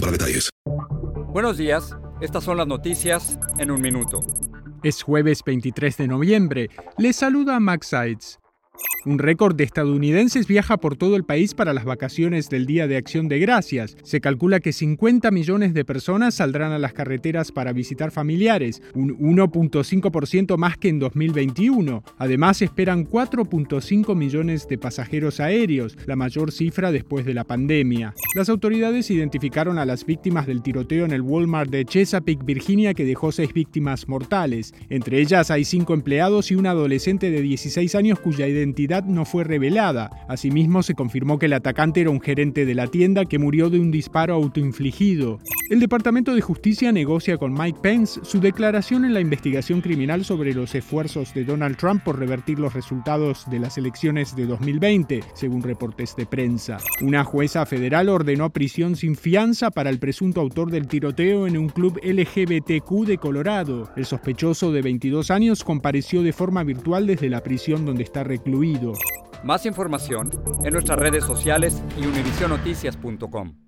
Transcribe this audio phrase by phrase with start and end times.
[0.00, 0.50] para detalles.
[1.32, 4.20] Buenos días, estas son las noticias en un minuto.
[4.82, 6.70] Es jueves 23 de noviembre.
[6.96, 8.38] Les saluda Max Sides.
[9.08, 12.98] Un récord de estadounidenses viaja por todo el país para las vacaciones del Día de
[12.98, 13.96] Acción de Gracias.
[14.02, 19.16] Se calcula que 50 millones de personas saldrán a las carreteras para visitar familiares, un
[19.18, 22.02] 1.5% más que en 2021.
[22.18, 28.14] Además, esperan 4.5 millones de pasajeros aéreos, la mayor cifra después de la pandemia.
[28.36, 33.06] Las autoridades identificaron a las víctimas del tiroteo en el Walmart de Chesapeake, Virginia, que
[33.06, 34.74] dejó seis víctimas mortales.
[34.90, 38.67] Entre ellas hay cinco empleados y un adolescente de 16 años cuya identidad
[39.06, 40.10] no fue revelada.
[40.28, 43.80] Asimismo, se confirmó que el atacante era un gerente de la tienda que murió de
[43.80, 45.38] un disparo autoinfligido.
[45.70, 50.54] El Departamento de Justicia negocia con Mike Pence su declaración en la investigación criminal sobre
[50.54, 55.62] los esfuerzos de Donald Trump por revertir los resultados de las elecciones de 2020, según
[55.62, 56.78] reportes de prensa.
[57.02, 61.68] Una jueza federal ordenó prisión sin fianza para el presunto autor del tiroteo en un
[61.68, 63.90] club LGBTQ de Colorado.
[63.94, 68.57] El sospechoso de 22 años compareció de forma virtual desde la prisión donde está recluido.
[69.44, 70.30] Más información
[70.64, 73.67] en nuestras redes sociales y univisionoticias.com.